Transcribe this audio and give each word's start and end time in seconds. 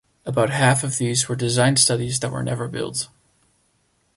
About 0.25 0.49
half 0.49 0.83
of 0.83 0.97
these 0.97 1.29
were 1.29 1.35
design 1.35 1.75
studies 1.75 2.19
that 2.21 2.31
were 2.31 2.41
never 2.41 2.67
built. 2.67 3.07